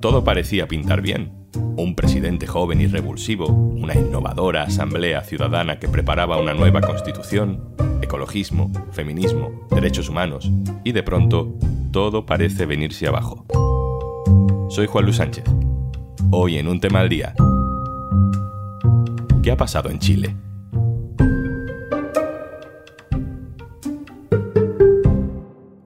todo 0.00 0.24
parecía 0.24 0.66
pintar 0.66 1.02
bien. 1.02 1.32
Un 1.76 1.94
presidente 1.94 2.46
joven 2.46 2.80
y 2.80 2.86
revulsivo, 2.86 3.46
una 3.48 3.94
innovadora 3.94 4.62
asamblea 4.62 5.22
ciudadana 5.22 5.78
que 5.78 5.88
preparaba 5.88 6.40
una 6.40 6.54
nueva 6.54 6.80
constitución, 6.80 7.74
ecologismo, 8.00 8.70
feminismo, 8.92 9.66
derechos 9.70 10.08
humanos, 10.08 10.50
y 10.84 10.92
de 10.92 11.02
pronto 11.02 11.54
todo 11.92 12.24
parece 12.24 12.66
venirse 12.66 13.06
abajo. 13.06 13.44
Soy 14.70 14.86
Juan 14.86 15.04
Luis 15.04 15.16
Sánchez. 15.16 15.44
Hoy 16.30 16.58
en 16.58 16.68
un 16.68 16.80
tema 16.80 17.00
al 17.00 17.08
día. 17.08 17.34
¿Qué 19.42 19.50
ha 19.50 19.56
pasado 19.56 19.90
en 19.90 19.98
Chile? 19.98 20.36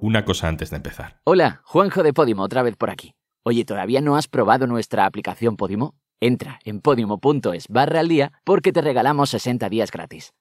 Una 0.00 0.24
cosa 0.24 0.49
antes 0.49 0.71
de 0.71 0.76
empezar. 0.76 1.17
Hola, 1.25 1.62
Juanjo 1.64 2.03
de 2.03 2.12
Podimo, 2.12 2.43
otra 2.43 2.62
vez 2.62 2.76
por 2.76 2.90
aquí. 2.90 3.14
Oye, 3.46 3.66
¿todavía 3.66 4.00
no 4.00 4.16
has 4.16 4.26
probado 4.26 4.66
nuestra 4.66 5.04
aplicación 5.04 5.58
Podimo? 5.58 5.94
Entra 6.18 6.61
en 6.64 6.80
podimo.es 6.80 7.68
barra 7.68 8.00
al 8.00 8.08
día 8.08 8.32
porque 8.43 8.72
te 8.72 8.80
regalamos 8.80 9.29
60 9.30 9.68
días 9.68 9.90
gratis. 9.90 10.32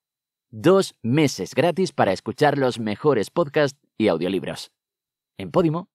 Dos 0.52 0.96
meses 1.02 1.54
gratis 1.54 1.92
para 1.92 2.14
escuchar 2.14 2.58
los 2.58 2.80
mejores 2.80 3.30
podcasts 3.30 3.78
y 3.98 4.08
audiolibros. 4.08 4.72
En 5.38 5.52
Podimo. 5.52 5.90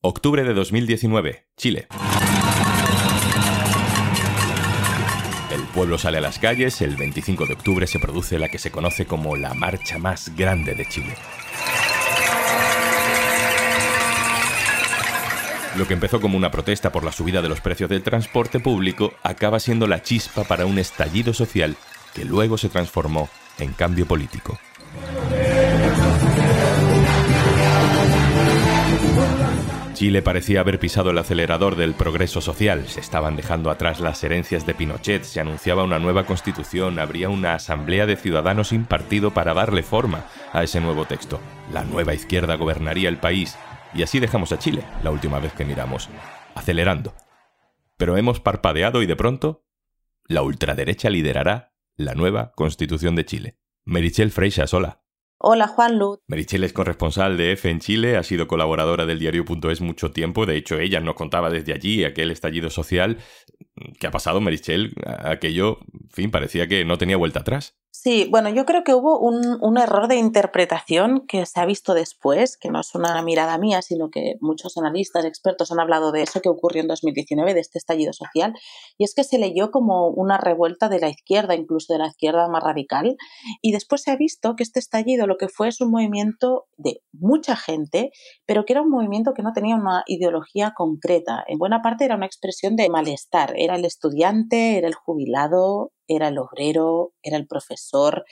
Octubre 0.00 0.44
de 0.44 0.54
2019, 0.54 1.46
Chile. 1.58 1.88
El 5.52 5.62
pueblo 5.74 5.98
sale 5.98 6.18
a 6.18 6.22
las 6.22 6.38
calles, 6.38 6.80
el 6.80 6.96
25 6.96 7.44
de 7.44 7.52
octubre 7.52 7.86
se 7.86 7.98
produce 7.98 8.38
la 8.38 8.48
que 8.48 8.58
se 8.58 8.70
conoce 8.70 9.04
como 9.04 9.36
la 9.36 9.52
marcha 9.52 9.98
más 9.98 10.34
grande 10.34 10.74
de 10.74 10.88
Chile. 10.88 11.14
Lo 15.76 15.86
que 15.86 15.94
empezó 15.94 16.20
como 16.20 16.38
una 16.38 16.50
protesta 16.50 16.90
por 16.90 17.04
la 17.04 17.12
subida 17.12 17.42
de 17.42 17.50
los 17.50 17.60
precios 17.60 17.90
del 17.90 18.02
transporte 18.02 18.60
público 18.60 19.12
acaba 19.22 19.60
siendo 19.60 19.86
la 19.86 20.02
chispa 20.02 20.44
para 20.44 20.64
un 20.64 20.78
estallido 20.78 21.34
social 21.34 21.76
que 22.14 22.24
luego 22.24 22.56
se 22.56 22.70
transformó 22.70 23.28
en 23.58 23.72
cambio 23.72 24.06
político. 24.06 24.58
Chile 29.92 30.20
parecía 30.20 30.60
haber 30.60 30.78
pisado 30.78 31.10
el 31.10 31.18
acelerador 31.18 31.74
del 31.74 31.94
progreso 31.94 32.42
social, 32.42 32.86
se 32.86 33.00
estaban 33.00 33.34
dejando 33.34 33.70
atrás 33.70 33.98
las 33.98 34.22
herencias 34.22 34.66
de 34.66 34.74
Pinochet, 34.74 35.24
se 35.24 35.40
anunciaba 35.40 35.84
una 35.84 35.98
nueva 35.98 36.26
constitución, 36.26 36.98
habría 36.98 37.30
una 37.30 37.54
asamblea 37.54 38.04
de 38.04 38.16
ciudadanos 38.16 38.68
sin 38.68 38.84
partido 38.84 39.30
para 39.30 39.54
darle 39.54 39.82
forma 39.82 40.26
a 40.52 40.62
ese 40.62 40.82
nuevo 40.82 41.06
texto. 41.06 41.40
La 41.72 41.82
nueva 41.82 42.12
izquierda 42.12 42.56
gobernaría 42.56 43.08
el 43.08 43.16
país 43.16 43.56
y 43.96 44.02
así 44.02 44.20
dejamos 44.20 44.52
a 44.52 44.58
Chile, 44.58 44.84
la 45.02 45.10
última 45.10 45.38
vez 45.38 45.52
que 45.52 45.64
miramos, 45.64 46.08
acelerando. 46.54 47.14
Pero 47.96 48.16
hemos 48.16 48.40
parpadeado 48.40 49.02
y 49.02 49.06
de 49.06 49.16
pronto, 49.16 49.64
la 50.26 50.42
ultraderecha 50.42 51.08
liderará 51.08 51.72
la 51.96 52.14
nueva 52.14 52.52
Constitución 52.54 53.16
de 53.16 53.24
Chile. 53.24 53.58
Merichel 53.84 54.30
Freixas, 54.30 54.74
hola. 54.74 55.02
Hola, 55.38 55.68
Juan 55.68 55.98
Luz. 55.98 56.18
Merichel 56.26 56.64
es 56.64 56.72
corresponsal 56.72 57.36
de 57.36 57.52
EFE 57.52 57.70
en 57.70 57.80
Chile, 57.80 58.16
ha 58.16 58.22
sido 58.22 58.46
colaboradora 58.46 59.06
del 59.06 59.18
diario.es 59.18 59.80
mucho 59.80 60.10
tiempo, 60.10 60.46
de 60.46 60.56
hecho 60.56 60.78
ella 60.78 61.00
nos 61.00 61.14
contaba 61.14 61.50
desde 61.50 61.72
allí 61.72 62.04
aquel 62.04 62.30
estallido 62.30 62.70
social. 62.70 63.18
¿Qué 63.98 64.06
ha 64.06 64.10
pasado, 64.10 64.40
Merichel? 64.40 64.94
Aquello, 65.06 65.78
en 65.92 66.10
fin, 66.10 66.30
parecía 66.30 66.66
que 66.68 66.84
no 66.84 66.98
tenía 66.98 67.16
vuelta 67.16 67.40
atrás. 67.40 67.78
Sí, 68.06 68.28
bueno, 68.30 68.50
yo 68.50 68.66
creo 68.66 68.84
que 68.84 68.94
hubo 68.94 69.18
un, 69.18 69.58
un, 69.60 69.78
error 69.78 70.06
de 70.06 70.14
interpretación 70.14 71.26
que 71.26 71.44
se 71.44 71.58
ha 71.58 71.66
visto 71.66 71.92
después, 71.92 72.56
que 72.56 72.70
no 72.70 72.78
es 72.78 72.94
una 72.94 73.20
mirada 73.22 73.58
mía, 73.58 73.82
sino 73.82 74.10
que 74.10 74.36
muchos 74.40 74.76
analistas, 74.76 75.24
expertos 75.24 75.72
han 75.72 75.80
hablado 75.80 76.12
de 76.12 76.22
eso 76.22 76.40
que 76.40 76.48
ocurrió 76.48 76.82
en 76.82 76.86
2019, 76.86 77.52
de 77.52 77.58
este 77.58 77.78
estallido 77.78 78.12
social, 78.12 78.54
y 78.96 79.02
es 79.02 79.12
que 79.12 79.24
se 79.24 79.38
leyó 79.38 79.72
como 79.72 80.06
una 80.06 80.38
revuelta 80.38 80.88
de 80.88 81.00
la 81.00 81.08
izquierda, 81.08 81.56
incluso 81.56 81.94
de 81.94 81.98
la 81.98 82.06
izquierda 82.06 82.48
más 82.48 82.62
radical, 82.62 83.16
y 83.60 83.72
después 83.72 84.02
se 84.02 84.12
ha 84.12 84.16
visto 84.16 84.54
que 84.54 84.62
este 84.62 84.78
estallido 84.78 85.26
lo 85.26 85.36
que 85.36 85.48
fue 85.48 85.66
es 85.66 85.80
un 85.80 85.90
movimiento 85.90 86.66
de 86.76 87.00
mucha 87.10 87.56
gente, 87.56 88.12
pero 88.46 88.64
que 88.64 88.74
era 88.74 88.82
un 88.82 88.90
movimiento 88.90 89.34
que 89.34 89.42
no 89.42 89.52
tenía 89.52 89.74
una 89.74 90.04
ideología 90.06 90.74
concreta. 90.76 91.42
En 91.48 91.58
buena 91.58 91.82
parte 91.82 92.04
era 92.04 92.14
una 92.14 92.26
expresión 92.26 92.76
de 92.76 92.88
malestar, 92.88 93.54
era 93.56 93.74
el 93.74 93.84
estudiante, 93.84 94.78
era 94.78 94.86
el 94.86 94.94
jubilado, 94.94 95.90
era 96.08 96.28
el 96.28 96.38
obrero, 96.38 97.12
era 97.22 97.36
el 97.36 97.46
profesor, 97.46 98.24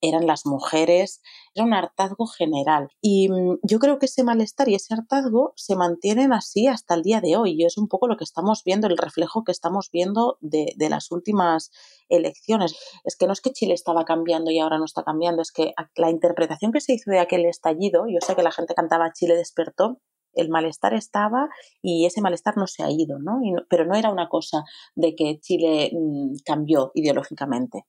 eran 0.00 0.26
las 0.26 0.46
mujeres, 0.46 1.20
era 1.54 1.64
un 1.64 1.74
hartazgo 1.74 2.26
general. 2.26 2.88
Y 3.00 3.28
mm, 3.28 3.58
yo 3.62 3.78
creo 3.78 3.98
que 3.98 4.06
ese 4.06 4.24
malestar 4.24 4.68
y 4.68 4.74
ese 4.74 4.94
hartazgo 4.94 5.52
se 5.56 5.76
mantienen 5.76 6.32
así 6.32 6.66
hasta 6.66 6.94
el 6.94 7.02
día 7.02 7.20
de 7.20 7.36
hoy. 7.36 7.54
Y 7.58 7.64
es 7.64 7.76
un 7.76 7.88
poco 7.88 8.08
lo 8.08 8.16
que 8.16 8.24
estamos 8.24 8.62
viendo, 8.64 8.86
el 8.86 8.96
reflejo 8.96 9.44
que 9.44 9.52
estamos 9.52 9.90
viendo 9.92 10.38
de, 10.40 10.72
de 10.76 10.88
las 10.88 11.10
últimas 11.10 11.70
elecciones. 12.08 12.74
Es 13.04 13.16
que 13.16 13.26
no 13.26 13.32
es 13.32 13.40
que 13.40 13.52
Chile 13.52 13.74
estaba 13.74 14.04
cambiando 14.04 14.50
y 14.50 14.58
ahora 14.58 14.78
no 14.78 14.84
está 14.84 15.02
cambiando, 15.02 15.42
es 15.42 15.52
que 15.52 15.74
la 15.96 16.10
interpretación 16.10 16.72
que 16.72 16.80
se 16.80 16.94
hizo 16.94 17.10
de 17.10 17.20
aquel 17.20 17.44
estallido, 17.44 18.06
yo 18.08 18.18
sé 18.20 18.34
que 18.34 18.42
la 18.42 18.52
gente 18.52 18.74
cantaba 18.74 19.12
Chile 19.12 19.36
despertó, 19.36 20.00
el 20.34 20.48
malestar 20.48 20.94
estaba 20.94 21.48
y 21.82 22.06
ese 22.06 22.20
malestar 22.20 22.56
no 22.56 22.66
se 22.66 22.82
ha 22.82 22.90
ido, 22.90 23.18
¿no? 23.18 23.40
pero 23.68 23.84
no 23.84 23.94
era 23.94 24.10
una 24.10 24.28
cosa 24.28 24.64
de 24.94 25.14
que 25.14 25.38
Chile 25.40 25.90
mm, 25.92 26.36
cambió 26.44 26.92
ideológicamente. 26.94 27.84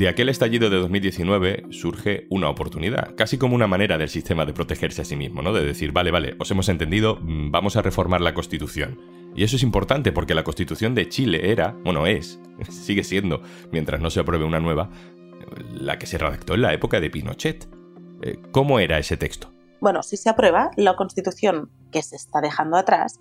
De 0.00 0.08
aquel 0.08 0.30
estallido 0.30 0.70
de 0.70 0.78
2019 0.78 1.64
surge 1.68 2.26
una 2.30 2.48
oportunidad, 2.48 3.14
casi 3.16 3.36
como 3.36 3.54
una 3.54 3.66
manera 3.66 3.98
del 3.98 4.08
sistema 4.08 4.46
de 4.46 4.54
protegerse 4.54 5.02
a 5.02 5.04
sí 5.04 5.14
mismo, 5.14 5.42
¿no? 5.42 5.52
De 5.52 5.62
decir, 5.62 5.92
vale, 5.92 6.10
vale, 6.10 6.36
os 6.38 6.50
hemos 6.50 6.70
entendido, 6.70 7.16
mm, 7.20 7.50
vamos 7.50 7.76
a 7.76 7.82
reformar 7.82 8.22
la 8.22 8.32
Constitución. 8.32 8.98
Y 9.36 9.44
eso 9.44 9.56
es 9.56 9.62
importante 9.62 10.10
porque 10.10 10.34
la 10.34 10.42
Constitución 10.42 10.94
de 10.94 11.10
Chile 11.10 11.50
era, 11.52 11.76
bueno, 11.84 12.06
es, 12.06 12.40
sigue 12.70 13.04
siendo, 13.04 13.42
mientras 13.72 14.00
no 14.00 14.08
se 14.08 14.20
apruebe 14.20 14.46
una 14.46 14.58
nueva, 14.58 14.90
la 15.74 15.98
que 15.98 16.06
se 16.06 16.16
redactó 16.16 16.54
en 16.54 16.62
la 16.62 16.72
época 16.72 16.98
de 16.98 17.10
Pinochet. 17.10 17.68
Eh, 18.22 18.40
¿Cómo 18.52 18.78
era 18.78 18.98
ese 18.98 19.16
texto? 19.16 19.50
Bueno, 19.80 20.02
si 20.02 20.16
se 20.16 20.28
aprueba, 20.28 20.70
la 20.76 20.94
constitución 20.94 21.70
que 21.90 22.02
se 22.02 22.16
está 22.16 22.40
dejando 22.40 22.76
atrás 22.76 23.18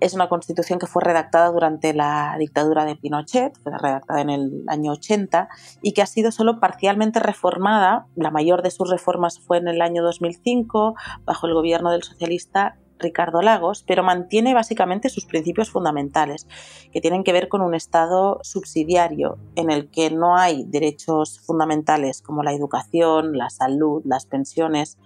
es 0.00 0.14
una 0.14 0.28
constitución 0.28 0.78
que 0.78 0.86
fue 0.86 1.02
redactada 1.02 1.50
durante 1.50 1.92
la 1.92 2.36
dictadura 2.38 2.84
de 2.84 2.96
Pinochet, 2.96 3.58
fue 3.62 3.76
redactada 3.76 4.20
en 4.20 4.30
el 4.30 4.64
año 4.68 4.92
80 4.92 5.48
y 5.82 5.92
que 5.92 6.02
ha 6.02 6.06
sido 6.06 6.30
solo 6.30 6.60
parcialmente 6.60 7.20
reformada. 7.20 8.06
La 8.14 8.30
mayor 8.30 8.62
de 8.62 8.70
sus 8.70 8.88
reformas 8.90 9.40
fue 9.40 9.58
en 9.58 9.68
el 9.68 9.82
año 9.82 10.02
2005 10.02 10.94
bajo 11.24 11.46
el 11.46 11.54
gobierno 11.54 11.90
del 11.90 12.02
socialista 12.02 12.76
Ricardo 12.98 13.42
Lagos, 13.42 13.84
pero 13.86 14.02
mantiene 14.02 14.54
básicamente 14.54 15.08
sus 15.08 15.24
principios 15.24 15.70
fundamentales, 15.70 16.46
que 16.92 17.00
tienen 17.00 17.24
que 17.24 17.32
ver 17.32 17.48
con 17.48 17.60
un 17.60 17.74
Estado 17.74 18.40
subsidiario 18.42 19.38
en 19.56 19.70
el 19.70 19.90
que 19.90 20.10
no 20.10 20.36
hay 20.36 20.64
derechos 20.64 21.40
fundamentales 21.40 22.22
como 22.22 22.42
la 22.42 22.52
educación, 22.52 23.36
la 23.36 23.50
salud, 23.50 24.02
las 24.04 24.26
pensiones 24.26 24.98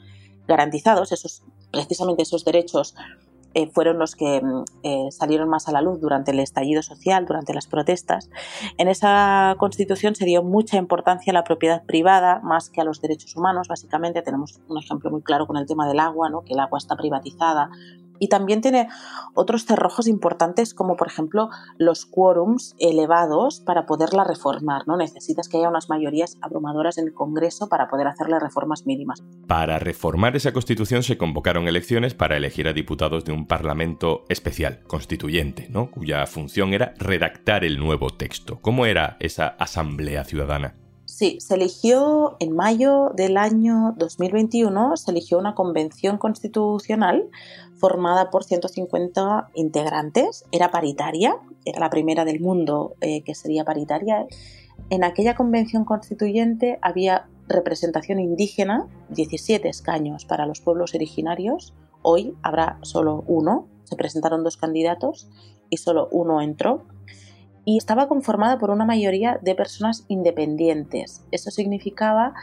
garantizados, 0.46 1.12
esos, 1.12 1.42
precisamente 1.70 2.22
esos 2.22 2.44
derechos 2.44 2.94
eh, 3.54 3.70
fueron 3.70 3.98
los 3.98 4.16
que 4.16 4.40
mm, 4.42 4.64
eh, 4.82 5.08
salieron 5.10 5.48
más 5.48 5.68
a 5.68 5.72
la 5.72 5.82
luz 5.82 6.00
durante 6.00 6.30
el 6.30 6.40
estallido 6.40 6.82
social, 6.82 7.26
durante 7.26 7.54
las 7.54 7.66
protestas. 7.66 8.30
En 8.78 8.88
esa 8.88 9.56
constitución 9.58 10.14
se 10.14 10.24
dio 10.24 10.42
mucha 10.42 10.76
importancia 10.76 11.30
a 11.30 11.34
la 11.34 11.44
propiedad 11.44 11.84
privada 11.84 12.40
más 12.42 12.70
que 12.70 12.80
a 12.80 12.84
los 12.84 13.00
derechos 13.00 13.36
humanos. 13.36 13.68
Básicamente 13.68 14.22
tenemos 14.22 14.60
un 14.68 14.78
ejemplo 14.78 15.10
muy 15.10 15.22
claro 15.22 15.46
con 15.46 15.56
el 15.56 15.66
tema 15.66 15.86
del 15.86 16.00
agua, 16.00 16.30
¿no? 16.30 16.42
que 16.42 16.54
el 16.54 16.60
agua 16.60 16.78
está 16.78 16.96
privatizada, 16.96 17.70
y 18.22 18.28
también 18.28 18.60
tiene 18.60 18.88
otros 19.34 19.64
cerrojos 19.64 20.06
importantes 20.06 20.74
como 20.74 20.96
por 20.96 21.08
ejemplo 21.08 21.50
los 21.76 22.06
quórums 22.06 22.76
elevados 22.78 23.60
para 23.60 23.84
poderla 23.84 24.22
reformar. 24.22 24.86
¿no? 24.86 24.96
Necesitas 24.96 25.48
que 25.48 25.56
haya 25.56 25.68
unas 25.68 25.88
mayorías 25.88 26.38
abrumadoras 26.40 26.98
en 26.98 27.08
el 27.08 27.14
Congreso 27.14 27.68
para 27.68 27.88
poder 27.88 28.06
hacerle 28.06 28.38
reformas 28.38 28.86
mínimas. 28.86 29.24
Para 29.48 29.80
reformar 29.80 30.36
esa 30.36 30.52
constitución 30.52 31.02
se 31.02 31.18
convocaron 31.18 31.66
elecciones 31.66 32.14
para 32.14 32.36
elegir 32.36 32.68
a 32.68 32.72
diputados 32.72 33.24
de 33.24 33.32
un 33.32 33.48
parlamento 33.48 34.24
especial, 34.28 34.84
constituyente, 34.86 35.66
¿no? 35.68 35.90
cuya 35.90 36.24
función 36.28 36.74
era 36.74 36.94
redactar 36.98 37.64
el 37.64 37.80
nuevo 37.80 38.10
texto. 38.10 38.60
¿Cómo 38.60 38.86
era 38.86 39.16
esa 39.18 39.48
asamblea 39.48 40.22
ciudadana? 40.22 40.76
Sí, 41.12 41.36
se 41.40 41.56
eligió 41.56 42.36
en 42.40 42.56
mayo 42.56 43.10
del 43.14 43.36
año 43.36 43.94
2021, 43.98 44.96
se 44.96 45.10
eligió 45.10 45.38
una 45.38 45.54
convención 45.54 46.16
constitucional 46.16 47.28
formada 47.74 48.30
por 48.30 48.44
150 48.44 49.50
integrantes, 49.52 50.46
era 50.52 50.70
paritaria, 50.70 51.36
era 51.66 51.80
la 51.80 51.90
primera 51.90 52.24
del 52.24 52.40
mundo 52.40 52.94
eh, 53.02 53.20
que 53.24 53.34
sería 53.34 53.62
paritaria. 53.62 54.26
En 54.88 55.04
aquella 55.04 55.34
convención 55.34 55.84
constituyente 55.84 56.78
había 56.80 57.28
representación 57.46 58.18
indígena, 58.18 58.88
17 59.10 59.68
escaños 59.68 60.24
para 60.24 60.46
los 60.46 60.62
pueblos 60.62 60.94
originarios, 60.94 61.74
hoy 62.00 62.34
habrá 62.42 62.78
solo 62.80 63.22
uno, 63.26 63.68
se 63.84 63.96
presentaron 63.96 64.44
dos 64.44 64.56
candidatos 64.56 65.28
y 65.68 65.76
solo 65.76 66.08
uno 66.10 66.40
entró 66.40 66.86
y 67.64 67.78
estaba 67.78 68.08
conformada 68.08 68.58
por 68.58 68.70
una 68.70 68.84
mayoría 68.84 69.38
de 69.42 69.54
personas 69.54 70.04
independientes. 70.08 71.24
Eso 71.30 71.50
significaba 71.50 72.34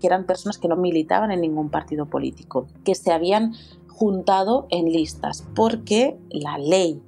que 0.00 0.06
eran 0.06 0.26
personas 0.26 0.58
que 0.58 0.68
no 0.68 0.76
militaban 0.76 1.30
en 1.30 1.40
ningún 1.40 1.70
partido 1.70 2.06
político, 2.06 2.66
que 2.84 2.94
se 2.94 3.12
habían 3.12 3.54
juntado 3.88 4.66
en 4.70 4.86
listas, 4.86 5.46
porque 5.54 6.16
la 6.30 6.58
ley 6.58 7.02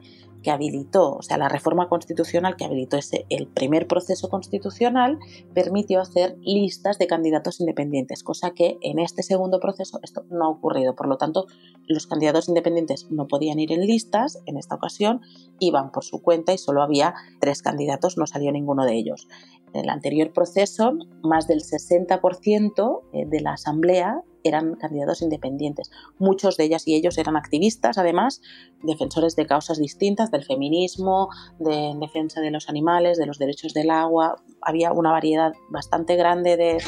que 0.44 0.52
habilitó, 0.52 1.16
o 1.16 1.22
sea, 1.22 1.38
la 1.38 1.48
reforma 1.48 1.88
constitucional 1.88 2.54
que 2.56 2.64
habilitó 2.64 2.96
ese, 2.98 3.26
el 3.30 3.48
primer 3.48 3.88
proceso 3.88 4.28
constitucional, 4.28 5.18
permitió 5.54 6.00
hacer 6.00 6.36
listas 6.42 6.98
de 6.98 7.08
candidatos 7.08 7.60
independientes, 7.60 8.22
cosa 8.22 8.52
que 8.52 8.76
en 8.82 9.00
este 9.00 9.24
segundo 9.24 9.58
proceso 9.58 9.98
esto 10.02 10.24
no 10.30 10.44
ha 10.44 10.48
ocurrido. 10.50 10.94
Por 10.94 11.08
lo 11.08 11.16
tanto, 11.16 11.46
los 11.88 12.06
candidatos 12.06 12.48
independientes 12.48 13.10
no 13.10 13.26
podían 13.26 13.58
ir 13.58 13.72
en 13.72 13.86
listas 13.86 14.38
en 14.46 14.58
esta 14.58 14.76
ocasión, 14.76 15.22
iban 15.58 15.90
por 15.90 16.04
su 16.04 16.22
cuenta 16.22 16.52
y 16.52 16.58
solo 16.58 16.82
había 16.82 17.14
tres 17.40 17.62
candidatos, 17.62 18.18
no 18.18 18.26
salió 18.26 18.52
ninguno 18.52 18.84
de 18.84 18.94
ellos. 18.94 19.26
En 19.72 19.80
el 19.80 19.90
anterior 19.90 20.32
proceso, 20.32 20.92
más 21.22 21.48
del 21.48 21.62
60% 21.62 23.00
eh, 23.12 23.26
de 23.26 23.40
la 23.40 23.54
Asamblea 23.54 24.22
eran 24.44 24.74
candidatos 24.76 25.22
independientes. 25.22 25.90
Muchos 26.18 26.56
de 26.56 26.64
ellas 26.64 26.86
y 26.86 26.94
ellos 26.94 27.18
eran 27.18 27.36
activistas, 27.36 27.98
además, 27.98 28.40
defensores 28.82 29.34
de 29.36 29.46
causas 29.46 29.78
distintas, 29.78 30.30
del 30.30 30.44
feminismo, 30.44 31.28
de 31.58 31.94
defensa 31.98 32.40
de 32.40 32.50
los 32.50 32.68
animales, 32.68 33.18
de 33.18 33.26
los 33.26 33.38
derechos 33.38 33.74
del 33.74 33.90
agua. 33.90 34.36
Había 34.60 34.92
una 34.92 35.10
variedad 35.10 35.52
bastante 35.70 36.16
grande 36.16 36.56
de, 36.56 36.78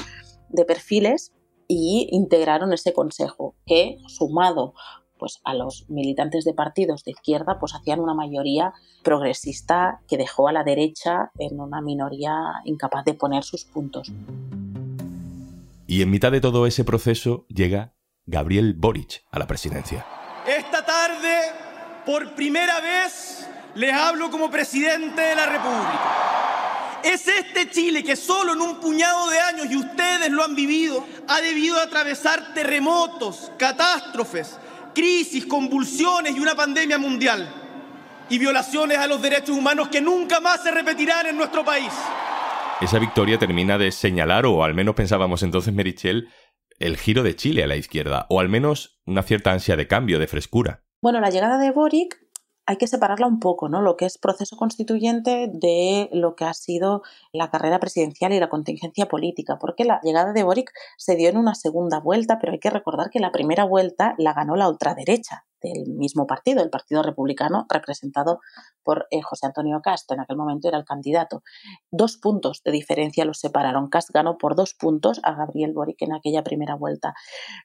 de 0.51 0.65
perfiles 0.65 1.33
y 1.67 2.09
integraron 2.13 2.73
ese 2.73 2.93
consejo 2.93 3.57
que, 3.67 3.99
sumado 4.07 4.75
pues 5.19 5.41
a 5.45 5.55
los 5.55 5.89
militantes 5.89 6.45
de 6.45 6.53
partidos 6.53 7.05
de 7.05 7.13
izquierda 7.13 7.59
pues 7.59 7.75
hacían 7.75 8.01
una 8.01 8.15
mayoría 8.15 8.73
progresista 9.03 10.01
que 10.09 10.17
dejó 10.17 10.49
a 10.49 10.53
la 10.53 10.65
derecha 10.65 11.31
en 11.39 11.61
una 11.61 11.81
minoría 11.81 12.35
incapaz 12.65 13.05
de 13.05 13.15
poner 13.15 13.45
sus 13.45 13.65
puntos. 13.65 14.13
Y 15.87 16.03
en 16.03 16.11
mitad 16.11 16.33
de 16.33 16.41
todo 16.41 16.67
ese 16.67 16.85
proceso 16.85 17.47
llega 17.49 17.95
Gabriel 18.27 18.75
Boric 18.77 19.25
a 19.31 19.39
la 19.39 19.47
presidencia. 19.47 20.05
Esta 20.47 20.85
tarde, 20.85 21.39
por 22.05 22.35
primera 22.35 22.81
vez, 22.81 23.47
les 23.77 23.93
hablo 23.93 24.31
como 24.31 24.51
presidente 24.51 25.21
de 25.21 25.37
la 25.37 25.47
República. 25.47 27.01
Es 27.05 27.29
este 27.29 27.71
Chile 27.71 28.03
que 28.03 28.17
solo 28.17 28.55
en 28.55 28.61
un 28.63 28.81
puñado 28.81 29.31
de 29.31 29.39
años, 29.39 29.67
y 29.71 29.77
ustedes 29.77 30.29
lo 30.31 30.43
han 30.43 30.57
vivido, 30.57 31.07
ha 31.29 31.41
debido 31.41 31.79
atravesar 31.81 32.53
terremotos, 32.53 33.53
catástrofes, 33.57 34.59
crisis, 34.93 35.47
convulsiones 35.47 36.35
y 36.35 36.41
una 36.41 36.57
pandemia 36.57 36.99
mundial. 36.99 37.49
Y 38.29 38.39
violaciones 38.39 38.99
a 38.99 39.07
los 39.07 39.23
derechos 39.23 39.57
humanos 39.57 39.89
que 39.89 40.01
nunca 40.01 40.41
más 40.41 40.65
se 40.65 40.73
repetirán 40.73 41.27
en 41.27 41.37
nuestro 41.37 41.65
país. 41.65 41.93
Esa 42.79 42.99
victoria 42.99 43.39
termina 43.39 43.79
de 43.79 43.91
señalar, 43.91 44.45
o 44.45 44.63
al 44.63 44.75
menos 44.75 44.95
pensábamos 44.95 45.43
entonces 45.43 45.73
Merichel, 45.73 46.29
el 46.79 46.99
giro 46.99 47.23
de 47.23 47.35
Chile 47.35 47.65
a 47.65 47.67
la 47.67 47.77
izquierda, 47.77 48.27
o 48.29 48.39
al 48.39 48.51
menos 48.51 49.01
una 49.07 49.23
cierta 49.23 49.51
ansia 49.51 49.77
de 49.77 49.89
cambio, 49.89 50.19
de 50.19 50.27
frescura. 50.27 50.85
Bueno, 51.01 51.19
la 51.21 51.31
llegada 51.31 51.57
de 51.57 51.71
Boric 51.71 52.21
hay 52.67 52.77
que 52.77 52.87
separarla 52.87 53.29
un 53.29 53.41
poco, 53.41 53.71
¿no? 53.71 53.81
Lo 53.81 53.97
que 53.97 54.05
es 54.05 54.19
proceso 54.19 54.59
constituyente 54.59 55.49
de 55.51 56.11
lo 56.13 56.37
que 56.37 56.45
ha 56.45 56.53
sido 56.53 57.01
la 57.33 57.51
carrera 57.51 57.81
presidencial 57.81 58.35
y 58.35 58.41
la 58.41 58.51
contingencia 58.51 59.07
política, 59.07 59.59
porque 59.59 59.87
la 59.87 59.99
llegada 60.03 60.35
de 60.35 60.43
Boric 60.43 60.71
se 60.99 61.17
dio 61.17 61.31
en 61.31 61.39
una 61.39 61.55
segunda 61.55 61.99
vuelta, 61.99 62.39
pero 62.39 62.53
hay 62.53 62.59
que 62.59 62.69
recordar 62.69 63.09
que 63.09 63.21
la 63.21 63.33
primera 63.33 63.65
vuelta 63.65 64.15
la 64.19 64.35
ganó 64.35 64.55
la 64.55 64.69
ultraderecha 64.69 65.46
del 65.63 65.95
mismo 65.95 66.27
partido, 66.27 66.63
el 66.63 66.71
Partido 66.71 67.03
Republicano, 67.03 67.67
representado 67.69 68.41
por 68.83 69.07
eh, 69.11 69.23
José 69.23 69.47
Antonio 69.47 69.81
Cast, 69.83 70.11
en 70.13 70.21
aquel 70.21 70.37
momento 70.37 70.69
era 70.69 70.79
el 70.79 70.85
candidato. 70.85 71.43
Dos 71.91 72.19
puntos 72.19 72.63
de 72.65 72.73
diferencia 72.73 73.25
los 73.25 73.39
separaron. 73.39 73.89
Cast 73.89 74.11
ganó 74.13 74.39
por 74.39 74.55
dos 74.55 74.75
puntos 74.75 75.21
a 75.23 75.35
Gabriel 75.35 75.73
Boric 75.73 76.01
en 76.03 76.15
aquella 76.15 76.43
primera 76.43 76.75
vuelta. 76.75 77.15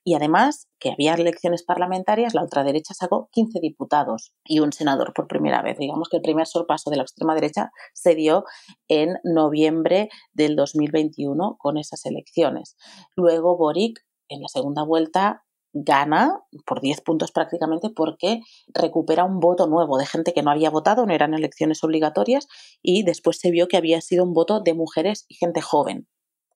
Y 0.04 0.16
además, 0.16 0.68
que 0.80 0.92
había 0.92 1.14
elecciones 1.14 1.64
parlamentarias, 1.64 2.34
la 2.34 2.42
ultraderecha 2.42 2.94
sacó 2.94 3.30
15 3.32 3.60
diputados 3.60 4.34
y 4.44 4.60
un 4.60 4.74
senador 4.74 5.14
por 5.14 5.28
primera 5.28 5.62
vez. 5.62 5.78
Digamos 5.78 6.10
que 6.10 6.18
el 6.18 6.24
primer 6.24 6.48
sorpaso 6.48 6.90
de 6.90 6.98
la 6.98 7.04
extrema 7.04 7.36
derecha 7.36 7.72
se 7.94 8.16
dio 8.16 8.46
en 8.88 9.18
noviembre 9.24 10.10
del 10.34 10.56
2021 10.56 11.58
con 11.60 11.78
esas 11.78 12.06
elecciones. 12.06 12.76
Luego 13.16 13.58
Boric 13.58 14.04
en 14.28 14.42
la 14.42 14.48
segunda 14.48 14.84
vuelta 14.84 15.44
gana 15.74 16.40
por 16.66 16.82
10 16.82 17.02
puntos 17.02 17.32
prácticamente 17.32 17.90
porque 17.90 18.42
recupera 18.74 19.24
un 19.24 19.40
voto 19.40 19.68
nuevo 19.68 19.98
de 19.98 20.06
gente 20.06 20.34
que 20.34 20.44
no 20.44 20.52
había 20.52 20.70
votado, 20.70 21.06
no 21.06 21.14
eran 21.14 21.34
elecciones 21.34 21.84
obligatorias 21.84 22.48
y 22.82 23.04
después 23.04 23.40
se 23.40 23.52
vio 23.52 23.68
que 23.68 23.78
había 23.78 24.02
sido 24.02 24.24
un 24.24 24.34
voto 24.34 24.60
de 24.60 24.74
mujeres 24.74 25.26
y 25.28 25.36
gente 25.36 25.62
joven 25.62 26.08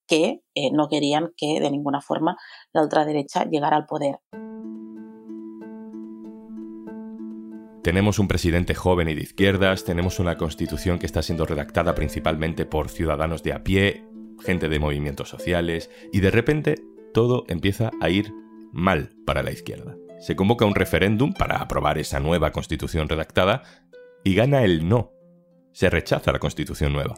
que 0.07 0.41
eh, 0.53 0.71
no 0.71 0.87
querían 0.87 1.33
que 1.35 1.59
de 1.59 1.71
ninguna 1.71 2.01
forma 2.01 2.37
la 2.73 2.83
ultraderecha 2.83 3.45
llegara 3.45 3.77
al 3.77 3.85
poder. 3.85 4.19
Tenemos 7.83 8.17
un 8.17 8.27
presidente 8.27 8.73
joven 8.73 9.09
y 9.09 9.13
de 9.13 9.21
izquierdas, 9.21 9.83
tenemos 9.83 10.19
una 10.19 10.37
constitución 10.37 10.97
que 10.97 11.05
está 11.05 11.21
siendo 11.21 11.45
redactada 11.45 11.93
principalmente 11.93 12.65
por 12.65 12.89
ciudadanos 12.89 13.43
de 13.43 13.53
a 13.53 13.63
pie, 13.63 14.03
gente 14.43 14.69
de 14.69 14.79
movimientos 14.79 15.29
sociales, 15.29 15.91
y 16.11 16.19
de 16.19 16.31
repente 16.31 16.75
todo 17.13 17.43
empieza 17.47 17.91
a 18.01 18.09
ir 18.09 18.33
mal 18.75 19.15
para 19.25 19.41
la 19.41 19.51
izquierda. 19.51 19.95
Se 20.19 20.35
convoca 20.35 20.65
un 20.65 20.75
referéndum 20.75 21.33
para 21.33 21.57
aprobar 21.57 21.97
esa 21.97 22.19
nueva 22.19 22.51
constitución 22.51 23.07
redactada 23.07 23.63
y 24.23 24.35
gana 24.35 24.63
el 24.63 24.87
no. 24.87 25.11
Se 25.71 25.89
rechaza 25.89 26.31
la 26.31 26.39
constitución 26.39 26.93
nueva. 26.93 27.15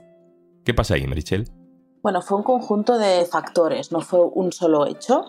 ¿Qué 0.63 0.73
pasa 0.73 0.93
ahí, 0.93 1.07
Marichel? 1.07 1.49
Bueno, 2.03 2.21
fue 2.21 2.37
un 2.37 2.43
conjunto 2.43 2.97
de 2.97 3.25
factores, 3.25 3.91
no 3.91 4.01
fue 4.01 4.19
un 4.21 4.51
solo 4.51 4.85
hecho. 4.85 5.25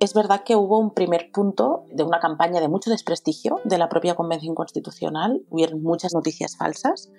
Es 0.00 0.14
verdad 0.14 0.44
que 0.44 0.56
hubo 0.56 0.78
un 0.78 0.94
primer 0.94 1.30
punto 1.30 1.84
de 1.92 2.02
una 2.02 2.20
campaña 2.20 2.60
de 2.60 2.68
mucho 2.68 2.90
desprestigio 2.90 3.60
de 3.64 3.78
la 3.78 3.88
propia 3.88 4.14
Convención 4.14 4.54
Constitucional, 4.54 5.42
hubieron 5.50 5.82
muchas 5.82 6.14
noticias 6.14 6.56
falsas, 6.56 7.10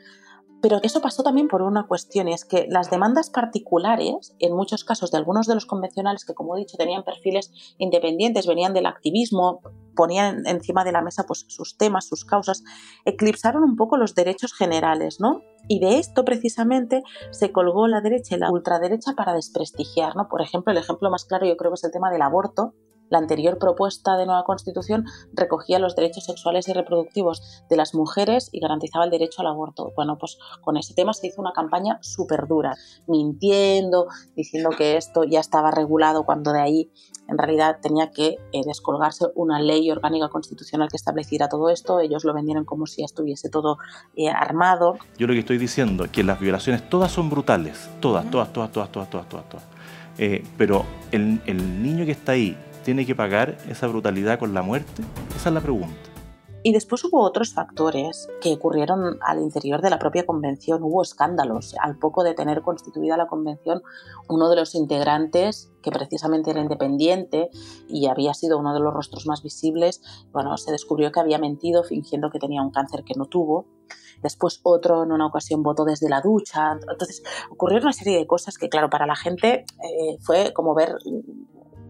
pero 0.62 0.80
eso 0.84 1.02
pasó 1.02 1.24
también 1.24 1.48
por 1.48 1.62
una 1.62 1.88
cuestión, 1.88 2.28
y 2.28 2.34
es 2.34 2.46
que 2.46 2.68
las 2.70 2.90
demandas 2.90 3.30
particulares, 3.30 4.36
en 4.40 4.56
muchos 4.56 4.84
casos 4.84 5.12
de 5.12 5.18
algunos 5.18 5.48
de 5.48 5.56
los 5.56 5.66
convencionales 5.66 6.26
que, 6.26 6.34
como 6.34 6.56
he 6.56 6.60
dicho, 6.60 6.78
tenían 6.78 7.04
perfiles 7.04 7.52
independientes, 7.78 8.48
venían 8.48 8.74
del 8.74 8.86
activismo, 8.86 9.62
ponían 9.96 10.48
encima 10.48 10.84
de 10.84 10.92
la 10.92 11.02
mesa 11.02 11.26
pues, 11.28 11.46
sus 11.48 11.78
temas, 11.78 12.08
sus 12.08 12.26
causas, 12.26 12.64
eclipsaron 13.06 13.64
un 13.64 13.76
poco 13.76 13.98
los 13.98 14.16
derechos 14.16 14.54
generales, 14.54 15.20
¿no? 15.20 15.42
Y 15.68 15.80
de 15.80 15.98
esto 15.98 16.24
precisamente 16.24 17.04
se 17.32 17.52
colgó 17.52 17.88
la 17.88 18.02
derecha 18.02 18.36
y 18.36 18.40
la 18.40 18.52
ultraderecha 18.52 19.14
para 19.14 19.34
desprestigiar, 19.34 20.16
¿no? 20.16 20.30
Por 20.30 20.42
ejemplo, 20.42 20.72
el 20.72 20.78
ejemplo 20.78 21.10
más 21.10 21.26
claro 21.26 21.46
yo 21.46 21.58
creo 21.58 21.72
que 21.72 21.76
es 21.76 21.84
el 21.84 21.92
tema 21.92 22.10
del 22.10 22.22
aborto, 22.22 22.74
la 23.10 23.18
anterior 23.18 23.58
propuesta 23.58 24.18
de 24.18 24.26
nueva 24.26 24.44
constitución 24.44 25.06
recogía 25.34 25.80
los 25.80 25.96
derechos 25.96 26.26
sexuales 26.26 26.68
y 26.68 26.74
reproductivos 26.74 27.64
de 27.70 27.78
las 27.78 27.94
mujeres 27.94 28.50
y 28.52 28.60
garantizaba 28.60 29.06
el 29.06 29.12
derecho 29.12 29.42
al 29.42 29.48
aborto. 29.48 29.94
Bueno, 29.96 30.18
pues 30.18 30.38
con 30.62 30.78
ese 30.78 30.94
tema 30.94 31.14
se 31.14 31.28
hizo 31.28 31.42
una 31.42 31.54
campaña 31.54 32.00
súper 32.02 32.48
dura, 32.48 32.76
mintiendo, 33.08 34.08
diciendo 34.36 34.70
que 34.78 34.98
esto 34.98 35.24
ya 35.24 35.40
estaba 35.40 35.72
regulado 35.72 36.26
cuando 36.26 36.52
de 36.52 36.62
ahí 36.62 36.92
en 37.28 37.38
realidad 37.38 37.80
tenía 37.82 38.12
que 38.12 38.38
eh, 38.54 38.62
descolgarse 38.66 39.26
una 39.36 39.60
ley 39.60 39.90
orgánica 39.92 40.30
constitucional 40.30 40.88
que 40.90 40.98
estableciera 40.98 41.50
todo 41.50 41.70
esto. 41.70 42.00
Ellos 42.00 42.24
lo 42.24 42.34
vendieron 42.34 42.66
como 42.66 42.86
si 42.86 43.04
estuviese 43.04 43.50
todo 43.50 43.78
eh, 44.16 44.30
armado. 44.30 44.98
Yo 45.18 45.28
lo 45.28 45.34
que 45.34 45.40
estoy 45.40 45.58
diciendo 45.58 46.06
es 46.06 46.12
que 46.12 46.24
las 46.24 46.40
violaciones 46.40 46.90
todas 46.90 47.12
son 47.12 47.30
brutales, 47.30 47.90
todas, 48.00 48.30
todas, 48.32 48.54
todas, 48.54 48.72
todas, 48.72 48.90
todas, 48.92 49.10
todas, 49.10 49.50
todas. 49.50 49.66
Eh, 50.18 50.44
pero 50.58 50.86
el, 51.12 51.42
el 51.46 51.84
niño 51.84 52.06
que 52.06 52.12
está 52.12 52.32
ahí 52.32 52.58
tiene 52.88 53.06
que 53.06 53.16
pagar 53.16 53.58
esa 53.68 53.86
brutalidad 53.88 54.40
con 54.40 54.54
la 54.54 54.62
muerte? 54.62 55.04
Esa 55.36 55.50
es 55.50 55.54
la 55.54 55.60
pregunta. 55.60 55.94
Y 56.64 56.72
después 56.72 57.04
hubo 57.04 57.20
otros 57.20 57.54
factores 57.54 58.30
que 58.40 58.54
ocurrieron 58.54 59.20
al 59.20 59.42
interior 59.42 59.82
de 59.82 59.90
la 59.90 60.00
propia 60.00 60.26
convención. 60.26 60.82
Hubo 60.84 61.02
escándalos. 61.02 61.76
Al 61.82 61.98
poco 61.98 62.24
de 62.24 62.34
tener 62.34 62.62
constituida 62.62 63.18
la 63.18 63.28
convención, 63.28 63.82
uno 64.30 64.50
de 64.50 64.56
los 64.56 64.74
integrantes, 64.74 65.70
que 65.84 65.92
precisamente 65.92 66.52
era 66.52 66.62
independiente 66.62 67.50
y 67.90 68.08
había 68.08 68.34
sido 68.34 68.58
uno 68.58 68.74
de 68.74 68.80
los 68.80 68.94
rostros 68.94 69.28
más 69.28 69.44
visibles, 69.44 70.02
bueno, 70.32 70.56
se 70.56 70.72
descubrió 70.72 71.12
que 71.12 71.20
había 71.20 71.40
mentido 71.40 71.84
fingiendo 71.84 72.30
que 72.30 72.40
tenía 72.40 72.62
un 72.62 72.72
cáncer 72.72 73.04
que 73.04 73.16
no 73.18 73.26
tuvo. 73.26 73.66
Después 74.24 74.62
otro 74.64 75.04
en 75.04 75.12
una 75.12 75.28
ocasión 75.28 75.62
votó 75.62 75.84
desde 75.84 76.08
la 76.08 76.22
ducha. 76.22 76.72
Entonces 76.90 77.22
ocurrió 77.52 77.82
una 77.82 77.92
serie 77.92 78.18
de 78.18 78.26
cosas 78.26 78.58
que, 78.58 78.70
claro, 78.70 78.90
para 78.90 79.06
la 79.06 79.18
gente 79.18 79.66
eh, 79.84 80.18
fue 80.22 80.54
como 80.54 80.74
ver 80.74 80.96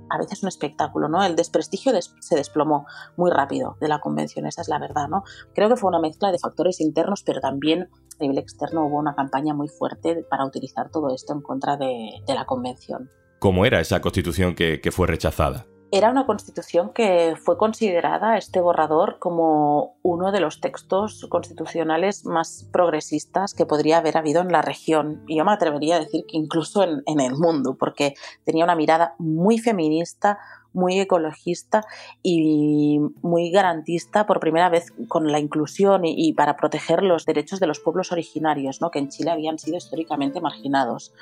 a 0.09 0.17
veces 0.17 0.43
un 0.43 0.49
espectáculo, 0.49 1.07
¿no? 1.09 1.23
El 1.23 1.35
desprestigio 1.35 1.91
se 2.01 2.35
desplomó 2.35 2.85
muy 3.15 3.31
rápido 3.31 3.77
de 3.79 3.87
la 3.87 3.99
convención, 3.99 4.45
esa 4.45 4.61
es 4.61 4.67
la 4.67 4.79
verdad, 4.79 5.07
¿no? 5.07 5.23
Creo 5.53 5.69
que 5.69 5.75
fue 5.75 5.89
una 5.89 5.99
mezcla 5.99 6.31
de 6.31 6.39
factores 6.39 6.81
internos, 6.81 7.23
pero 7.23 7.39
también 7.41 7.89
a 8.19 8.21
nivel 8.21 8.37
externo 8.37 8.85
hubo 8.85 8.97
una 8.97 9.15
campaña 9.15 9.53
muy 9.53 9.67
fuerte 9.67 10.25
para 10.29 10.45
utilizar 10.45 10.89
todo 10.89 11.13
esto 11.13 11.33
en 11.33 11.41
contra 11.41 11.77
de, 11.77 12.21
la 12.27 12.45
convención. 12.45 13.09
¿Cómo 13.39 13.65
era 13.65 13.79
esa 13.79 14.01
constitución 14.01 14.55
que 14.55 14.91
fue 14.91 15.07
rechazada? 15.07 15.65
Era 15.89 16.09
una 16.09 16.25
constitución 16.25 16.91
que 16.93 17.35
fue 17.41 17.57
considerada, 17.57 18.37
este 18.37 18.59
borrador, 18.59 19.19
como 19.19 19.95
uno 20.03 20.33
de 20.33 20.41
los 20.41 20.59
textos 20.59 21.25
constitucionales 21.29 22.25
más 22.25 22.67
progresistas 22.73 23.53
que 23.53 23.65
podría 23.65 23.99
haber 23.99 24.17
habido 24.17 24.41
en 24.41 24.51
la 24.51 24.61
región. 24.61 25.23
Y 25.27 25.37
yo 25.37 25.45
me 25.45 25.53
atrevería 25.53 25.95
a 25.95 25.99
decir 25.99 26.25
que 26.27 26.35
incluso 26.35 26.83
en, 26.83 27.19
el 27.21 27.35
mundo, 27.35 27.77
porque 27.79 28.15
tenía 28.43 28.65
una 28.65 28.75
mirada 28.75 29.15
muy 29.17 29.59
feminista, 29.59 30.39
muy 30.73 30.99
ecologista 30.99 31.85
y 32.23 32.99
muy 33.21 33.51
garantista 33.51 34.25
por 34.25 34.39
primera 34.39 34.69
vez 34.69 34.93
con 35.07 35.31
la 35.31 35.39
inclusión 35.39 36.05
y, 36.05 36.33
para 36.33 36.55
proteger 36.57 37.03
los 37.03 37.25
derechos 37.25 37.59
de 37.59 37.67
los 37.67 37.79
pueblos 37.79 38.11
originarios, 38.11 38.81
¿no? 38.81 38.91
que 38.91 38.99
en 38.99 39.09
Chile 39.09 39.31
habían 39.31 39.59
sido 39.59 39.77
históricamente 39.77 40.41
marginados. 40.41 41.13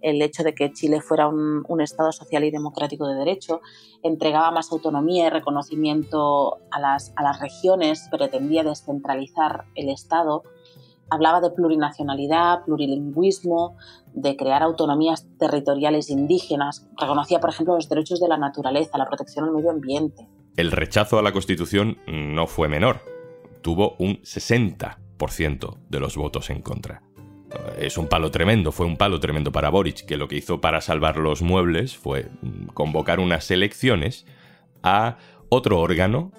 El 0.00 0.22
hecho 0.22 0.42
de 0.42 0.54
que 0.54 0.72
Chile 0.72 1.00
fuera 1.00 1.28
un, 1.28 1.64
Estado 1.84 2.12
social 2.12 2.44
y 2.44 2.50
democrático 2.50 3.06
de 3.06 3.14
derecho 3.14 3.60
entregaba 4.02 4.50
más 4.52 4.72
autonomía 4.72 5.26
y 5.26 5.30
reconocimiento 5.30 6.58
a 6.70 6.80
las, 6.80 7.12
a 7.16 7.22
las 7.22 7.40
regiones, 7.40 8.08
pretendía 8.10 8.62
descentralizar 8.62 9.64
el 9.74 9.90
Estado 9.90 10.44
hablaba 11.14 11.40
de 11.40 11.50
plurinacionalidad, 11.50 12.64
plurilingüismo, 12.64 13.76
de 14.12 14.36
crear 14.36 14.62
autonomías 14.62 15.26
territoriales 15.38 16.10
indígenas, 16.10 16.86
reconocía, 16.98 17.40
por 17.40 17.50
ejemplo, 17.50 17.74
los 17.74 17.88
derechos 17.88 18.20
de 18.20 18.28
la 18.28 18.36
naturaleza, 18.36 18.98
la 18.98 19.06
protección 19.06 19.46
al 19.46 19.52
medio 19.52 19.70
ambiente. 19.70 20.28
El 20.56 20.70
rechazo 20.70 21.18
a 21.18 21.22
la 21.22 21.32
Constitución 21.32 21.98
no 22.06 22.46
fue 22.46 22.68
menor, 22.68 23.00
tuvo 23.62 23.96
un 23.98 24.20
60% 24.22 25.78
de 25.88 26.00
los 26.00 26.16
votos 26.16 26.50
en 26.50 26.62
contra. 26.62 27.02
Es 27.78 27.98
un 27.98 28.08
palo 28.08 28.30
tremendo, 28.30 28.72
fue 28.72 28.86
un 28.86 28.96
palo 28.96 29.20
tremendo 29.20 29.52
para 29.52 29.70
Boric, 29.70 30.04
que 30.04 30.16
lo 30.16 30.28
que 30.28 30.36
hizo 30.36 30.60
para 30.60 30.80
salvar 30.80 31.16
los 31.16 31.42
muebles 31.42 31.96
fue 31.96 32.28
convocar 32.72 33.20
unas 33.20 33.50
elecciones 33.50 34.26
a 34.82 35.18
otro 35.48 35.80
órgano 35.80 36.32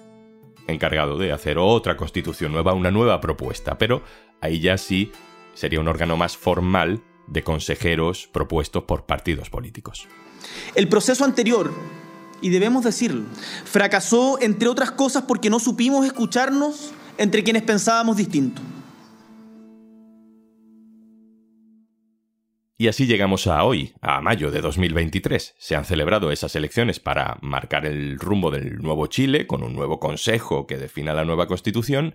encargado 0.66 1.16
de 1.16 1.32
hacer 1.32 1.58
otra 1.58 1.96
constitución 1.96 2.52
nueva, 2.52 2.74
una 2.74 2.90
nueva 2.90 3.20
propuesta, 3.20 3.78
pero 3.78 4.02
ahí 4.40 4.60
ya 4.60 4.78
sí 4.78 5.12
sería 5.54 5.80
un 5.80 5.88
órgano 5.88 6.16
más 6.16 6.36
formal 6.36 7.02
de 7.26 7.42
consejeros 7.42 8.28
propuestos 8.32 8.84
por 8.84 9.06
partidos 9.06 9.50
políticos. 9.50 10.06
El 10.74 10.88
proceso 10.88 11.24
anterior, 11.24 11.72
y 12.40 12.50
debemos 12.50 12.84
decirlo, 12.84 13.24
fracasó 13.64 14.38
entre 14.40 14.68
otras 14.68 14.90
cosas 14.92 15.24
porque 15.26 15.50
no 15.50 15.58
supimos 15.58 16.06
escucharnos 16.06 16.92
entre 17.18 17.42
quienes 17.42 17.62
pensábamos 17.62 18.16
distinto. 18.16 18.62
Y 22.78 22.88
así 22.88 23.06
llegamos 23.06 23.46
a 23.46 23.64
hoy, 23.64 23.94
a 24.02 24.20
mayo 24.20 24.50
de 24.50 24.60
2023. 24.60 25.54
Se 25.56 25.76
han 25.76 25.86
celebrado 25.86 26.30
esas 26.30 26.54
elecciones 26.56 27.00
para 27.00 27.38
marcar 27.40 27.86
el 27.86 28.18
rumbo 28.18 28.50
del 28.50 28.82
nuevo 28.82 29.06
Chile, 29.06 29.46
con 29.46 29.62
un 29.62 29.74
nuevo 29.74 29.98
consejo 29.98 30.66
que 30.66 30.76
defina 30.76 31.14
la 31.14 31.24
nueva 31.24 31.46
constitución, 31.46 32.14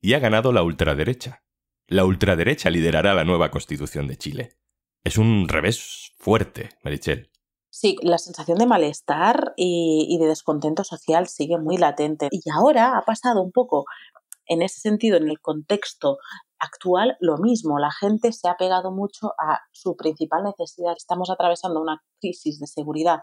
y 0.00 0.14
ha 0.14 0.18
ganado 0.18 0.52
la 0.52 0.64
ultraderecha. 0.64 1.44
La 1.90 2.04
ultraderecha 2.04 2.70
liderará 2.70 3.14
la 3.14 3.24
nueva 3.24 3.50
constitución 3.50 4.06
de 4.06 4.16
Chile. 4.16 4.56
Es 5.02 5.18
un 5.18 5.48
revés 5.48 6.12
fuerte, 6.18 6.68
Marichel. 6.84 7.32
Sí, 7.68 7.96
la 8.02 8.18
sensación 8.18 8.58
de 8.58 8.66
malestar 8.66 9.54
y, 9.56 10.06
y, 10.08 10.18
de 10.18 10.28
descontento 10.28 10.84
social 10.84 11.26
sigue 11.26 11.58
muy 11.58 11.78
latente. 11.78 12.28
Y 12.30 12.42
ahora 12.48 12.96
ha 12.96 13.02
pasado 13.02 13.42
un 13.42 13.50
poco, 13.50 13.86
en 14.46 14.62
ese 14.62 14.78
sentido, 14.78 15.16
en 15.16 15.28
el 15.28 15.40
contexto 15.40 16.18
actual 16.60 17.16
lo 17.18 17.38
mismo. 17.38 17.80
La 17.80 17.90
gente 17.90 18.30
se 18.30 18.48
ha 18.48 18.56
pegado 18.56 18.92
mucho 18.92 19.32
a 19.36 19.58
su 19.72 19.96
principal 19.96 20.44
necesidad. 20.44 20.94
Estamos 20.96 21.28
atravesando 21.28 21.80
una 21.80 22.04
crisis 22.20 22.60
de 22.60 22.68
seguridad 22.68 23.18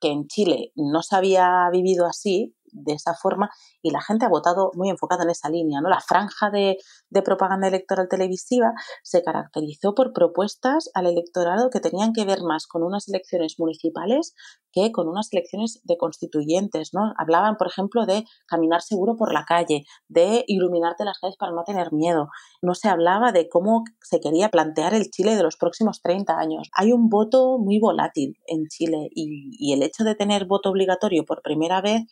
que 0.00 0.08
en 0.08 0.28
Chile 0.28 0.72
no 0.76 1.02
se 1.02 1.14
había 1.14 1.68
vivido 1.70 2.06
así 2.06 2.56
de 2.72 2.92
esa 2.92 3.14
forma 3.14 3.50
y 3.82 3.90
la 3.90 4.00
gente 4.00 4.26
ha 4.26 4.28
votado 4.28 4.70
muy 4.74 4.90
enfocada 4.90 5.24
en 5.24 5.30
esa 5.30 5.48
línea. 5.48 5.80
¿no? 5.80 5.88
La 5.88 6.00
franja 6.00 6.50
de, 6.50 6.78
propaganda 7.24 7.68
electoral 7.68 8.08
televisiva 8.08 8.72
se 9.02 9.22
caracterizó 9.22 9.94
por 9.94 10.12
propuestas 10.12 10.88
al 10.94 11.06
electorado 11.06 11.68
que 11.70 11.80
tenían 11.80 12.12
que 12.12 12.24
ver 12.24 12.42
más 12.42 12.66
con 12.66 12.82
unas 12.82 13.08
elecciones 13.08 13.56
municipales 13.58 14.34
que 14.72 14.92
con 14.92 15.08
unas 15.08 15.32
elecciones 15.32 15.80
de 15.84 15.96
constituyentes. 15.96 16.90
¿no? 16.92 17.12
Hablaban, 17.18 17.56
por 17.56 17.66
ejemplo, 17.66 18.06
de 18.06 18.24
caminar 18.46 18.82
seguro 18.82 19.16
por 19.16 19.32
la 19.32 19.44
calle, 19.44 19.84
de 20.08 20.44
iluminarte 20.46 21.04
las 21.04 21.18
calles 21.18 21.36
para 21.36 21.52
no 21.52 21.64
tener 21.64 21.92
miedo. 21.92 22.28
No 22.62 22.74
se 22.74 22.88
hablaba 22.88 23.32
de 23.32 23.48
cómo 23.48 23.84
se 24.00 24.20
quería 24.20 24.48
plantear 24.48 24.94
el 24.94 25.10
Chile 25.10 25.36
de 25.36 25.42
los 25.42 25.56
próximos 25.56 26.00
30 26.02 26.38
años. 26.38 26.68
Hay 26.74 26.92
un 26.92 27.08
voto 27.08 27.58
muy 27.58 27.78
volátil 27.78 28.38
en 28.46 28.66
Chile 28.68 29.08
y 29.12 29.72
el 29.72 29.82
hecho 29.82 30.04
de 30.04 30.14
tener 30.14 30.46
voto 30.46 30.70
obligatorio 30.70 31.24
por 31.24 31.42
primera 31.42 31.80
vez 31.80 32.02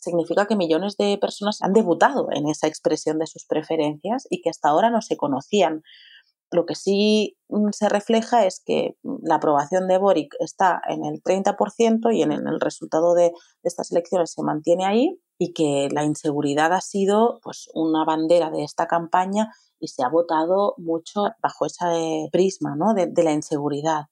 significa 0.00 0.46
que 0.46 0.56
millones 0.56 0.96
de 0.96 1.18
personas 1.18 1.62
han 1.62 1.72
debutado 1.72 2.28
en 2.32 2.48
esa 2.48 2.66
expresión 2.66 3.18
de 3.18 3.26
sus 3.26 3.46
preferencias 3.46 4.26
y 4.30 4.42
que 4.42 4.50
hasta 4.50 4.70
ahora 4.70 4.90
no 4.90 5.02
se 5.02 5.16
conocían. 5.16 5.82
Lo 6.50 6.66
que 6.66 6.74
sí 6.74 7.36
mm, 7.48 7.68
se 7.70 7.88
refleja 7.88 8.44
es 8.44 8.60
que 8.64 8.96
la 9.22 9.36
aprobación 9.36 9.86
de 9.86 9.98
Boric 9.98 10.34
está 10.40 10.80
en 10.88 11.04
el 11.04 11.22
30% 11.22 12.12
y 12.12 12.22
en 12.22 12.32
el 12.32 12.60
resultado 12.60 13.14
de, 13.14 13.32
estas 13.62 13.92
elecciones 13.92 14.32
se 14.32 14.42
mantiene 14.42 14.84
ahí 14.84 15.20
y 15.38 15.52
que 15.52 15.88
la 15.92 16.04
inseguridad 16.04 16.72
ha 16.72 16.80
sido 16.80 17.38
pues, 17.42 17.68
una 17.72 18.04
bandera 18.04 18.50
de 18.50 18.64
esta 18.64 18.88
campaña 18.88 19.52
y 19.78 19.88
se 19.88 20.02
ha 20.02 20.08
votado 20.08 20.74
mucho 20.76 21.28
bajo 21.40 21.66
ese 21.66 22.28
prisma 22.32 22.74
¿no? 22.76 22.94
de 22.94 23.22
la 23.22 23.32
inseguridad. 23.32 24.06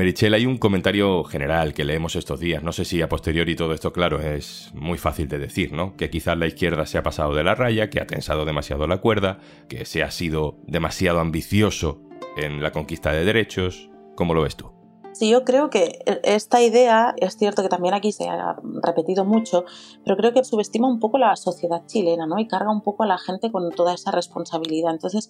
Merichel, 0.00 0.32
hay 0.32 0.46
un 0.46 0.56
comentario 0.56 1.24
general 1.24 1.74
que 1.74 1.84
leemos 1.84 2.16
estos 2.16 2.40
días. 2.40 2.62
No 2.62 2.72
sé 2.72 2.86
si 2.86 3.02
a 3.02 3.08
posteriori 3.10 3.54
todo 3.54 3.74
esto, 3.74 3.92
claro, 3.92 4.18
es 4.18 4.70
muy 4.72 4.96
fácil 4.96 5.28
de 5.28 5.38
decir, 5.38 5.74
¿no? 5.74 5.94
Que 5.94 6.08
quizás 6.08 6.38
la 6.38 6.46
izquierda 6.46 6.86
se 6.86 6.96
ha 6.96 7.02
pasado 7.02 7.34
de 7.34 7.44
la 7.44 7.54
raya, 7.54 7.90
que 7.90 8.00
ha 8.00 8.06
tensado 8.06 8.46
demasiado 8.46 8.86
la 8.86 9.02
cuerda, 9.02 9.40
que 9.68 9.84
se 9.84 10.02
ha 10.02 10.10
sido 10.10 10.56
demasiado 10.66 11.20
ambicioso 11.20 12.00
en 12.38 12.62
la 12.62 12.72
conquista 12.72 13.12
de 13.12 13.26
derechos. 13.26 13.90
¿Cómo 14.16 14.32
lo 14.32 14.40
ves 14.40 14.56
tú? 14.56 14.79
Sí, 15.20 15.28
yo 15.28 15.44
creo 15.44 15.68
que 15.68 16.02
e, 16.06 16.20
esta 16.22 16.62
idea, 16.62 17.14
es 17.18 17.36
cierto 17.36 17.60
que 17.62 17.68
también 17.68 17.92
aquí 17.92 18.10
se 18.10 18.26
ha 18.26 18.56
repetido 18.82 19.26
mucho, 19.26 19.66
pero 20.02 20.16
creo 20.16 20.32
que 20.32 20.42
subestima 20.44 20.88
un 20.88 20.98
poco 20.98 21.18
la 21.18 21.36
sociedad 21.36 21.84
chilena, 21.84 22.26
¿no? 22.26 22.38
Y 22.38 22.48
carga 22.48 22.72
un 22.72 22.80
poco 22.80 23.02
a 23.02 23.06
la 23.06 23.18
gente 23.18 23.52
con 23.52 23.70
toda 23.70 23.92
esa 23.92 24.12
responsabilidad. 24.12 24.92
Entonces, 24.92 25.28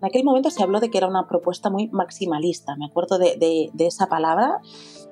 en 0.00 0.06
aquel 0.06 0.24
momento 0.24 0.48
se 0.48 0.62
habló 0.62 0.80
de 0.80 0.90
que 0.90 0.96
era 0.96 1.06
una 1.06 1.28
propuesta 1.28 1.68
muy 1.68 1.88
maximalista, 1.88 2.76
me 2.76 2.86
acuerdo 2.86 3.18
de, 3.18 3.36
de 3.70 3.86
esa 3.86 4.06
palabra. 4.06 4.62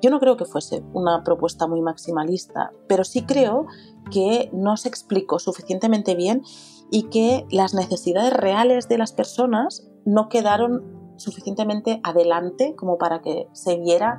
Yo 0.01 0.09
no 0.09 0.19
creo 0.19 0.37
que 0.37 0.45
fuese 0.45 0.81
una 0.93 1.23
propuesta 1.23 1.67
muy 1.67 1.81
maximalista, 1.81 2.71
pero 2.87 3.03
sí 3.03 3.27
creo 3.27 3.67
que 4.09 4.49
no 4.53 4.75
se 4.75 4.89
explicó 4.89 5.37
suficientemente 5.37 6.15
bien 6.15 6.41
y 6.89 7.09
que 7.09 7.45
las 7.51 7.75
necesidades 7.75 8.33
reales 8.33 8.89
de 8.89 8.97
las 8.97 9.13
personas 9.13 9.87
no 10.03 10.29
quedaron 10.29 10.94
suficientemente 11.17 11.99
adelante 12.03 12.75
como 12.75 12.97
para 12.97 13.21
que 13.21 13.47
se 13.53 13.77
viera 13.77 14.17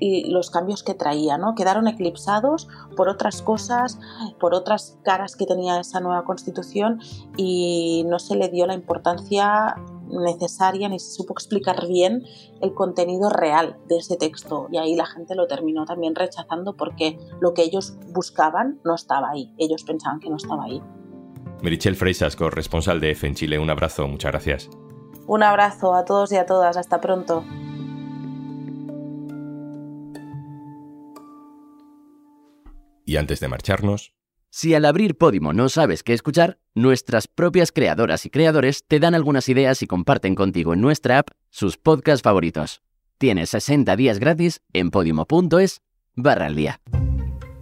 los 0.00 0.50
cambios 0.50 0.82
que 0.82 0.94
traía, 0.94 1.38
¿no? 1.38 1.54
Quedaron 1.54 1.88
eclipsados 1.88 2.68
por 2.96 3.08
otras 3.08 3.42
cosas, 3.42 3.98
por 4.38 4.54
otras 4.54 4.98
caras 5.02 5.36
que 5.36 5.46
tenía 5.46 5.80
esa 5.80 6.00
nueva 6.00 6.24
constitución 6.24 7.00
y 7.36 8.04
no 8.06 8.18
se 8.18 8.36
le 8.36 8.48
dio 8.48 8.66
la 8.66 8.74
importancia 8.74 9.76
necesaria 10.10 10.88
ni 10.88 10.98
se 10.98 11.12
supo 11.12 11.32
explicar 11.32 11.88
bien 11.88 12.24
el 12.60 12.74
contenido 12.74 13.30
real 13.30 13.78
de 13.88 13.96
ese 13.96 14.16
texto 14.16 14.68
y 14.70 14.76
ahí 14.76 14.94
la 14.94 15.06
gente 15.06 15.34
lo 15.34 15.46
terminó 15.46 15.86
también 15.86 16.14
rechazando 16.14 16.76
porque 16.76 17.18
lo 17.40 17.54
que 17.54 17.62
ellos 17.62 17.96
buscaban 18.12 18.80
no 18.84 18.94
estaba 18.94 19.30
ahí, 19.30 19.52
ellos 19.58 19.82
pensaban 19.84 20.20
que 20.20 20.28
no 20.28 20.36
estaba 20.36 20.64
ahí. 20.64 20.82
Merichel 21.62 21.96
Freisas, 21.96 22.36
corresponsal 22.36 23.00
de 23.00 23.12
EFE 23.12 23.28
en 23.28 23.34
Chile, 23.34 23.58
un 23.58 23.70
abrazo, 23.70 24.06
muchas 24.06 24.32
gracias. 24.32 24.68
Un 25.26 25.42
abrazo 25.42 25.94
a 25.94 26.04
todos 26.04 26.32
y 26.32 26.36
a 26.36 26.46
todas. 26.46 26.76
Hasta 26.76 27.00
pronto. 27.00 27.44
Y 33.04 33.16
antes 33.16 33.40
de 33.40 33.48
marcharnos... 33.48 34.14
Si 34.50 34.72
al 34.72 34.84
abrir 34.84 35.18
Podimo 35.18 35.52
no 35.52 35.68
sabes 35.68 36.04
qué 36.04 36.12
escuchar, 36.12 36.60
nuestras 36.74 37.26
propias 37.26 37.72
creadoras 37.72 38.24
y 38.24 38.30
creadores 38.30 38.86
te 38.86 39.00
dan 39.00 39.16
algunas 39.16 39.48
ideas 39.48 39.82
y 39.82 39.88
comparten 39.88 40.36
contigo 40.36 40.74
en 40.74 40.80
nuestra 40.80 41.18
app 41.18 41.30
sus 41.50 41.76
podcasts 41.76 42.22
favoritos. 42.22 42.80
Tienes 43.18 43.50
60 43.50 43.96
días 43.96 44.20
gratis 44.20 44.62
en 44.72 44.92
podimo.es 44.92 45.82
barra 46.14 46.46
al 46.46 46.54
día. 46.54 46.80